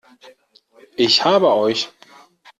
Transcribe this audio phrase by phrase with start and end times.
[0.95, 1.91] Ich habe euch!